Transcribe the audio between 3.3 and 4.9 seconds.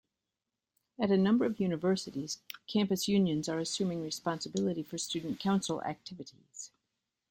are assuming responsibility